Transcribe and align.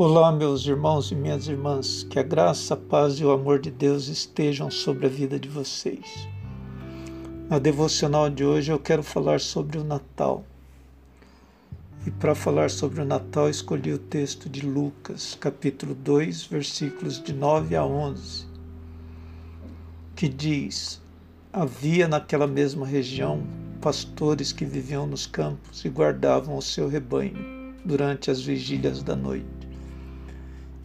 Olá, 0.00 0.30
meus 0.30 0.64
irmãos 0.64 1.10
e 1.10 1.14
minhas 1.16 1.48
irmãs, 1.48 2.04
que 2.04 2.20
a 2.20 2.22
graça, 2.22 2.74
a 2.74 2.76
paz 2.76 3.14
e 3.14 3.24
o 3.24 3.32
amor 3.32 3.58
de 3.58 3.68
Deus 3.68 4.06
estejam 4.06 4.70
sobre 4.70 5.06
a 5.06 5.08
vida 5.08 5.40
de 5.40 5.48
vocês. 5.48 6.28
Na 7.50 7.58
devocional 7.58 8.30
de 8.30 8.44
hoje 8.44 8.70
eu 8.70 8.78
quero 8.78 9.02
falar 9.02 9.40
sobre 9.40 9.76
o 9.76 9.82
Natal. 9.82 10.44
E 12.06 12.12
para 12.12 12.32
falar 12.36 12.70
sobre 12.70 13.00
o 13.00 13.04
Natal, 13.04 13.50
escolhi 13.50 13.92
o 13.92 13.98
texto 13.98 14.48
de 14.48 14.64
Lucas, 14.64 15.36
capítulo 15.40 15.96
2, 15.96 16.44
versículos 16.44 17.20
de 17.20 17.32
9 17.32 17.74
a 17.74 17.84
11, 17.84 18.46
que 20.14 20.28
diz: 20.28 21.02
Havia 21.52 22.06
naquela 22.06 22.46
mesma 22.46 22.86
região 22.86 23.42
pastores 23.80 24.52
que 24.52 24.64
viviam 24.64 25.08
nos 25.08 25.26
campos 25.26 25.84
e 25.84 25.88
guardavam 25.88 26.56
o 26.56 26.62
seu 26.62 26.88
rebanho 26.88 27.74
durante 27.84 28.30
as 28.30 28.40
vigílias 28.40 29.02
da 29.02 29.16
noite. 29.16 29.57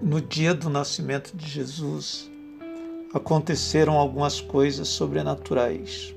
No 0.00 0.20
dia 0.20 0.54
do 0.54 0.70
nascimento 0.70 1.36
de 1.36 1.44
Jesus, 1.48 2.30
aconteceram 3.12 3.98
algumas 3.98 4.40
coisas 4.40 4.86
sobrenaturais, 4.86 6.14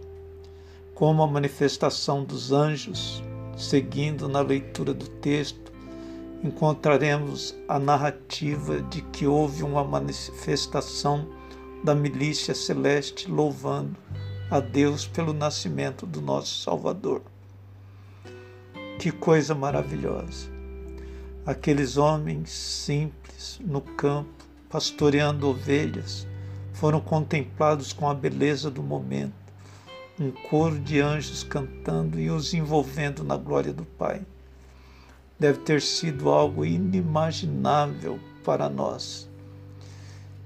como 0.94 1.24
a 1.24 1.28
manifestação 1.28 2.24
dos 2.24 2.52
anjos. 2.52 3.24
Seguindo 3.58 4.30
na 4.30 4.40
leitura 4.42 4.94
do 4.94 5.08
texto, 5.08 5.74
encontraremos 6.44 7.56
a 7.68 7.80
narrativa 7.80 8.84
de 8.84 9.02
que 9.02 9.26
houve 9.26 9.64
uma 9.64 9.84
manifestação 9.84 11.28
da 11.84 11.96
milícia 11.96 12.54
celeste 12.54 13.30
louvando 13.30 13.98
a 14.52 14.60
Deus 14.60 15.08
pelo 15.08 15.34
nascimento 15.34 16.06
do 16.06 16.22
nosso 16.22 16.62
Salvador. 16.62 17.24
Que 19.00 19.12
coisa 19.12 19.56
maravilhosa! 19.56 20.51
Aqueles 21.44 21.98
homens 21.98 22.52
simples 22.52 23.60
no 23.66 23.82
campo, 23.82 24.46
pastoreando 24.70 25.50
ovelhas, 25.50 26.28
foram 26.72 27.02
contemplados 27.02 27.92
com 27.92 28.08
a 28.08 28.14
beleza 28.14 28.70
do 28.70 28.84
momento, 28.84 29.34
um 30.20 30.30
coro 30.30 30.78
de 30.78 31.00
anjos 31.00 31.44
cantando 31.44 32.20
e 32.20 32.30
os 32.30 32.54
envolvendo 32.54 33.24
na 33.24 33.38
glória 33.38 33.74
do 33.74 33.84
Pai. 33.84 34.22
Deve 35.40 35.62
ter 35.62 35.82
sido 35.82 36.30
algo 36.30 36.64
inimaginável 36.64 38.20
para 38.46 38.70
nós. 38.70 39.28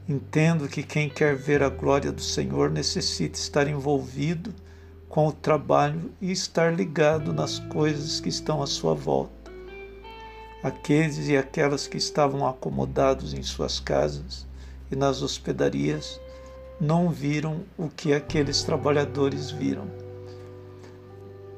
Entendo 0.08 0.70
que 0.70 0.82
quem 0.82 1.10
quer 1.10 1.36
ver 1.36 1.62
a 1.62 1.68
glória 1.68 2.12
do 2.12 2.22
Senhor 2.22 2.72
necessita 2.72 3.38
estar 3.38 3.68
envolvido 3.68 4.56
com 5.10 5.28
o 5.28 5.34
trabalho 5.34 6.14
e 6.22 6.32
estar 6.32 6.74
ligado 6.74 7.34
nas 7.34 7.60
coisas 7.60 8.22
que 8.22 8.30
estão 8.30 8.64
à 8.64 8.68
sua 8.68 8.94
volta 8.94 9.45
aqueles 10.66 11.28
e 11.28 11.38
aquelas 11.38 11.88
que 11.88 11.96
estavam 11.96 12.48
acomodados 12.48 13.36
em 13.36 13.44
suas 13.44 13.80
casas 13.80 14.48
e 14.92 14.96
nas 14.96 15.22
hospedarias 15.22 16.20
não 16.82 17.12
viram 17.12 17.62
o 17.78 17.88
que 17.88 18.12
aqueles 18.12 18.64
trabalhadores 18.64 19.52
viram. 19.52 19.86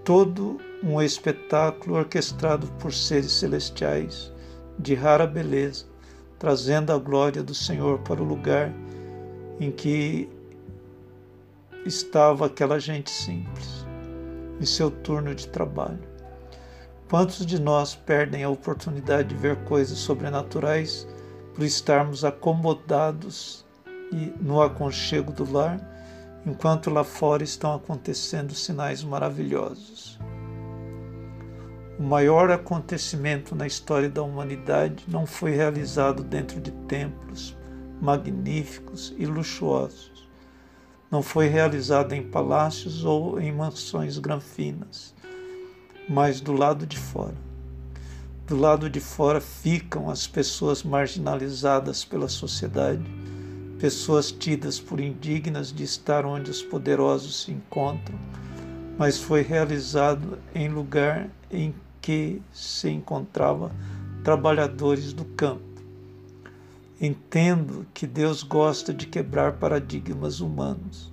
Todo 0.03 0.59
um 0.83 1.01
espetáculo 1.01 1.95
orquestrado 1.95 2.67
por 2.79 2.93
seres 2.93 3.31
celestiais 3.31 4.29
de 4.77 4.93
rara 4.93 5.25
beleza, 5.25 5.85
trazendo 6.37 6.91
a 6.91 6.97
glória 6.97 7.41
do 7.41 7.55
Senhor 7.55 7.99
para 7.99 8.21
o 8.21 8.25
lugar 8.25 8.73
em 9.57 9.71
que 9.71 10.29
estava 11.85 12.47
aquela 12.47 12.77
gente 12.77 13.09
simples, 13.09 13.85
em 14.59 14.65
seu 14.65 14.91
turno 14.91 15.33
de 15.33 15.47
trabalho. 15.47 16.06
Quantos 17.09 17.45
de 17.45 17.57
nós 17.57 17.95
perdem 17.95 18.43
a 18.43 18.49
oportunidade 18.49 19.29
de 19.29 19.35
ver 19.35 19.55
coisas 19.63 19.97
sobrenaturais 19.97 21.07
por 21.55 21.63
estarmos 21.63 22.25
acomodados 22.25 23.65
e 24.11 24.33
no 24.41 24.61
aconchego 24.61 25.31
do 25.31 25.49
lar, 25.49 25.79
enquanto 26.45 26.89
lá 26.89 27.05
fora 27.05 27.45
estão 27.45 27.73
acontecendo 27.73 28.53
sinais 28.53 29.05
maravilhosos? 29.05 30.19
O 31.97 32.03
maior 32.03 32.51
acontecimento 32.51 33.55
na 33.55 33.65
história 33.65 34.09
da 34.09 34.21
humanidade 34.21 35.05
não 35.07 35.25
foi 35.25 35.51
realizado 35.51 36.21
dentro 36.21 36.59
de 36.59 36.71
templos 36.89 37.55
magníficos 38.01 39.15
e 39.17 39.25
luxuosos. 39.25 40.29
Não 41.09 41.23
foi 41.23 41.47
realizado 41.47 42.11
em 42.11 42.21
palácios 42.21 43.05
ou 43.05 43.39
em 43.39 43.49
mansões 43.53 44.17
granfinas 44.17 45.15
mas 46.09 46.39
do 46.39 46.53
lado 46.53 46.85
de 46.85 46.97
fora. 46.97 47.35
Do 48.47 48.55
lado 48.55 48.89
de 48.89 48.99
fora 48.99 49.41
ficam 49.41 50.09
as 50.09 50.25
pessoas 50.25 50.81
marginalizadas 50.81 52.05
pela 52.05 52.29
sociedade, 52.29 53.03
pessoas 53.77 54.31
tidas 54.31 54.79
por 54.79 55.01
indignas 55.01 55.71
de 55.71 55.83
estar 55.83 56.25
onde 56.25 56.49
os 56.49 56.61
poderosos 56.61 57.43
se 57.43 57.51
encontram, 57.51 58.17
mas 58.97 59.19
foi 59.19 59.41
realizado 59.41 60.39
em 60.55 60.69
lugar 60.69 61.29
em 61.51 61.75
que 62.01 62.41
se 62.53 62.89
encontrava 62.89 63.71
trabalhadores 64.23 65.11
do 65.11 65.25
campo. 65.25 65.61
Entendo 66.99 67.85
que 67.93 68.07
Deus 68.07 68.41
gosta 68.43 68.93
de 68.93 69.05
quebrar 69.05 69.53
paradigmas 69.53 70.39
humanos. 70.39 71.11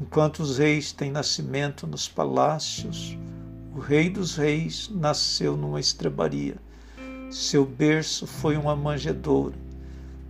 Enquanto 0.00 0.40
os 0.40 0.58
reis 0.58 0.90
têm 0.90 1.12
nascimento 1.12 1.86
nos 1.86 2.08
palácios, 2.08 3.16
Rei 3.80 4.08
dos 4.08 4.36
Reis 4.36 4.88
nasceu 4.94 5.56
numa 5.56 5.80
estrebaria. 5.80 6.54
Seu 7.30 7.64
berço 7.64 8.26
foi 8.26 8.56
uma 8.56 8.76
manjedoura. 8.76 9.56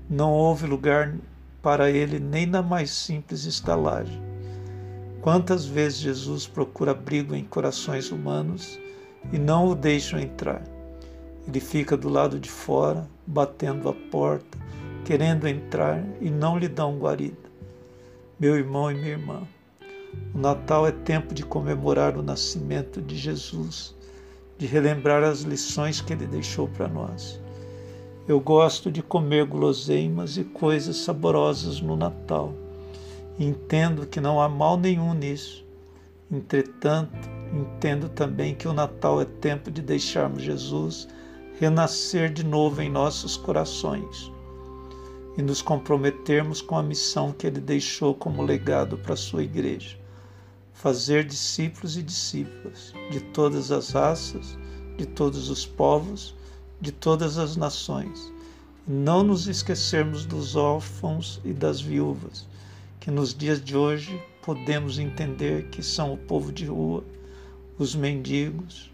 Não 0.08 0.32
houve 0.32 0.66
lugar 0.66 1.14
para 1.62 1.90
ele 1.90 2.18
nem 2.18 2.46
na 2.46 2.62
mais 2.62 2.90
simples 2.90 3.44
estalagem. 3.44 4.20
Quantas 5.20 5.66
vezes 5.66 5.98
Jesus 5.98 6.46
procura 6.46 6.92
abrigo 6.92 7.34
em 7.34 7.44
corações 7.44 8.10
humanos 8.10 8.78
e 9.30 9.38
não 9.38 9.68
o 9.68 9.74
deixam 9.74 10.18
entrar? 10.18 10.62
Ele 11.46 11.60
fica 11.60 11.96
do 11.96 12.08
lado 12.08 12.38
de 12.38 12.48
fora, 12.48 13.06
batendo 13.26 13.88
a 13.88 13.92
porta, 13.92 14.58
querendo 15.04 15.46
entrar 15.46 16.02
e 16.20 16.30
não 16.30 16.58
lhe 16.58 16.68
dão 16.68 16.98
guarida. 16.98 17.50
Meu 18.38 18.56
irmão 18.56 18.90
e 18.90 18.94
minha 18.94 19.10
irmã, 19.10 19.42
o 20.34 20.38
Natal 20.38 20.86
é 20.86 20.92
tempo 20.92 21.34
de 21.34 21.44
comemorar 21.44 22.16
o 22.16 22.22
nascimento 22.22 23.00
de 23.00 23.16
Jesus, 23.16 23.94
de 24.56 24.66
relembrar 24.66 25.22
as 25.22 25.42
lições 25.42 26.00
que 26.00 26.12
ele 26.12 26.26
deixou 26.26 26.68
para 26.68 26.88
nós. 26.88 27.40
Eu 28.28 28.38
gosto 28.40 28.90
de 28.90 29.02
comer 29.02 29.44
guloseimas 29.46 30.36
e 30.36 30.44
coisas 30.44 30.98
saborosas 30.98 31.80
no 31.80 31.96
Natal. 31.96 32.54
Entendo 33.38 34.06
que 34.06 34.20
não 34.20 34.40
há 34.40 34.48
mal 34.48 34.76
nenhum 34.76 35.14
nisso. 35.14 35.64
Entretanto, 36.30 37.28
entendo 37.52 38.08
também 38.08 38.54
que 38.54 38.68
o 38.68 38.72
Natal 38.72 39.20
é 39.20 39.24
tempo 39.24 39.70
de 39.70 39.82
deixarmos 39.82 40.42
Jesus 40.42 41.08
renascer 41.58 42.32
de 42.32 42.44
novo 42.44 42.80
em 42.80 42.88
nossos 42.88 43.36
corações 43.36 44.32
e 45.40 45.42
nos 45.42 45.62
comprometermos 45.62 46.60
com 46.60 46.76
a 46.76 46.82
missão 46.82 47.32
que 47.32 47.46
ele 47.46 47.60
deixou 47.60 48.14
como 48.14 48.42
legado 48.42 48.98
para 48.98 49.14
a 49.14 49.16
sua 49.16 49.42
igreja 49.42 49.98
fazer 50.74 51.24
discípulos 51.24 51.96
e 51.96 52.02
discípulas 52.02 52.92
de 53.10 53.20
todas 53.20 53.72
as 53.72 53.90
raças, 53.90 54.58
de 54.98 55.06
todos 55.06 55.48
os 55.48 55.64
povos, 55.64 56.34
de 56.78 56.92
todas 56.92 57.38
as 57.38 57.56
nações. 57.56 58.30
Não 58.86 59.22
nos 59.22 59.48
esquecermos 59.48 60.26
dos 60.26 60.56
órfãos 60.56 61.40
e 61.42 61.54
das 61.54 61.80
viúvas, 61.80 62.46
que 62.98 63.10
nos 63.10 63.34
dias 63.34 63.64
de 63.64 63.74
hoje 63.74 64.22
podemos 64.42 64.98
entender 64.98 65.68
que 65.70 65.82
são 65.82 66.12
o 66.12 66.18
povo 66.18 66.52
de 66.52 66.66
rua, 66.66 67.02
os 67.78 67.94
mendigos, 67.94 68.90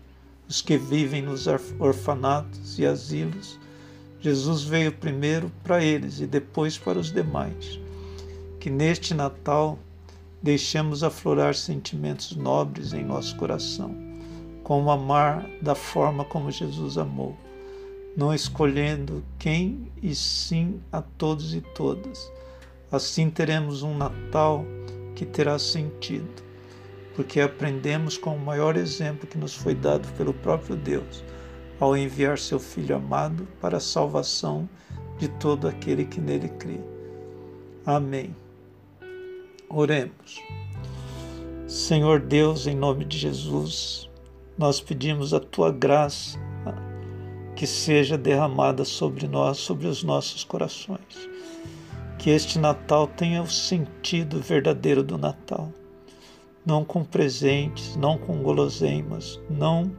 os 0.49 0.61
que 0.61 0.79
vivem 0.79 1.23
nos 1.23 1.49
orfanatos 1.81 2.79
e 2.79 2.87
asilos. 2.87 3.59
Jesus 4.21 4.63
veio 4.63 4.93
primeiro 4.93 5.51
para 5.63 5.83
eles 5.83 6.21
e 6.21 6.27
depois 6.27 6.79
para 6.79 6.99
os 6.99 7.13
demais. 7.13 7.79
Que 8.59 8.71
neste 8.71 9.15
Natal 9.15 9.79
deixemos 10.43 11.03
aflorar 11.03 11.55
sentimentos 11.55 12.35
nobres 12.35 12.93
em 12.93 13.05
nosso 13.05 13.37
coração, 13.37 13.95
como 14.63 14.91
amar 14.91 15.49
da 15.61 15.75
forma 15.75 16.25
como 16.25 16.51
Jesus 16.51 16.99
amou, 16.99 17.37
não 18.17 18.33
escolhendo 18.33 19.23
quem 19.39 19.91
e 20.03 20.15
sim 20.15 20.81
a 20.91 21.03
todos 21.03 21.55
e 21.55 21.61
todas. 21.61 22.31
Assim 22.91 23.29
teremos 23.29 23.83
um 23.83 23.97
Natal 23.97 24.65
que 25.15 25.27
terá 25.27 25.59
sentido, 25.59 26.43
porque 27.15 27.41
aprendemos 27.41 28.17
com 28.17 28.37
o 28.37 28.41
maior 28.41 28.77
exemplo 28.77 29.27
que 29.27 29.39
nos 29.39 29.55
foi 29.55 29.75
dado 29.75 30.07
pelo 30.17 30.33
próprio 30.33 30.77
Deus, 30.77 31.25
ao 31.79 31.97
enviar 31.97 32.39
seu 32.39 32.59
Filho 32.59 32.97
amado 32.97 33.47
para 33.61 33.77
a 33.77 33.81
salvação 33.81 34.69
de 35.19 35.29
todo 35.29 35.69
aquele 35.69 36.05
que 36.05 36.21
nele 36.21 36.49
crê. 36.49 36.81
Amém. 37.85 38.35
Oremos. 39.69 40.41
Senhor 41.67 42.21
Deus, 42.21 42.67
em 42.67 42.77
nome 42.77 43.05
de 43.05 43.19
Jesus, 43.19 44.09
nós 44.57 44.81
pedimos 44.81 45.35
a 45.35 45.41
tua 45.41 45.71
graça 45.73 46.39
que 47.57 47.67
seja 47.67 48.19
derramada 48.19 48.85
sobre 48.85 49.27
nós, 49.27 49.57
sobre 49.59 49.87
os 49.87 50.03
nossos 50.03 50.45
corações. 50.45 51.29
Que 52.19 52.31
este 52.31 52.59
Natal 52.59 53.07
tenha 53.07 53.43
o 53.43 53.51
sentido 53.51 54.41
verdadeiro 54.41 55.03
do 55.03 55.17
Natal. 55.17 55.73
Não 56.65 56.85
com 56.85 57.03
presentes, 57.03 57.97
não 57.97 58.19
com 58.19 58.43
guloseimas, 58.43 59.41
não 59.49 59.91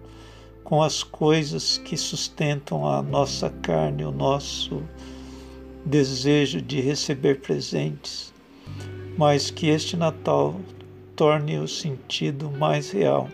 com 0.67 0.83
as 0.83 1.01
coisas 1.01 1.77
que 1.77 1.95
sustentam 1.95 2.85
a 2.85 3.01
nossa 3.01 3.49
carne, 3.49 4.03
o 4.03 4.11
nosso 4.11 4.83
desejo 5.85 6.61
de 6.61 6.81
receber 6.81 7.39
presentes, 7.39 8.33
mas 9.17 9.49
que 9.49 9.67
este 9.67 9.95
Natal 9.95 10.59
torne 11.15 11.57
o 11.57 11.69
sentido 11.69 12.51
mais 12.51 12.91
real, 12.91 13.29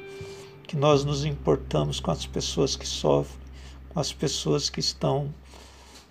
que 0.68 0.78
nós 0.78 1.04
nos 1.04 1.26
importamos 1.26 2.00
com 2.00 2.12
as 2.12 2.24
pessoas 2.24 2.76
que 2.76 2.88
sofrem, 2.88 3.42
com 3.90 4.00
as 4.00 4.14
pessoas 4.14 4.70
que 4.70 4.80
estão 4.80 5.34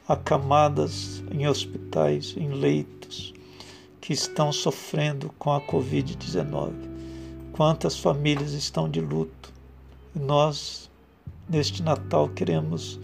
acamadas 0.08 1.22
em 1.30 1.46
hospitais, 1.46 2.34
em 2.36 2.48
leitos, 2.48 3.32
que 4.00 4.12
estão 4.12 4.50
sofrendo 4.50 5.32
com 5.38 5.52
a 5.52 5.60
Covid-19. 5.60 6.72
Quantas 7.52 7.96
famílias 7.96 8.54
estão 8.54 8.90
de 8.90 9.00
luto. 9.00 9.52
Nós, 10.16 10.90
neste 11.52 11.82
Natal, 11.82 12.30
queremos 12.30 12.98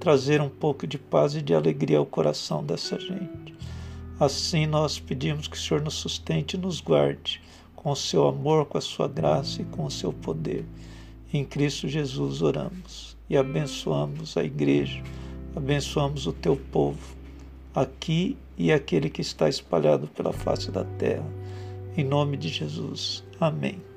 trazer 0.00 0.40
um 0.40 0.48
pouco 0.48 0.86
de 0.86 0.96
paz 0.96 1.34
e 1.34 1.42
de 1.42 1.54
alegria 1.54 1.98
ao 1.98 2.06
coração 2.06 2.64
dessa 2.64 2.98
gente. 2.98 3.54
Assim 4.18 4.64
nós 4.64 4.98
pedimos 4.98 5.46
que 5.46 5.56
o 5.56 5.60
Senhor 5.60 5.82
nos 5.82 5.94
sustente 5.94 6.56
e 6.56 6.58
nos 6.58 6.80
guarde 6.80 7.42
com 7.76 7.90
o 7.90 7.96
seu 7.96 8.26
amor, 8.26 8.64
com 8.64 8.78
a 8.78 8.80
sua 8.80 9.06
graça 9.06 9.60
e 9.60 9.66
com 9.66 9.84
o 9.84 9.90
seu 9.90 10.14
poder. 10.14 10.64
Em 11.30 11.44
Cristo 11.44 11.86
Jesus 11.88 12.40
oramos 12.40 13.18
e 13.28 13.36
abençoamos 13.36 14.34
a 14.34 14.42
igreja, 14.42 15.02
abençoamos 15.54 16.26
o 16.26 16.32
teu 16.32 16.56
povo, 16.56 17.14
aqui 17.74 18.34
e 18.56 18.72
aquele 18.72 19.10
que 19.10 19.20
está 19.20 19.46
espalhado 19.46 20.08
pela 20.08 20.32
face 20.32 20.70
da 20.70 20.84
terra. 20.84 21.26
Em 21.94 22.04
nome 22.04 22.38
de 22.38 22.48
Jesus. 22.48 23.22
Amém. 23.38 23.89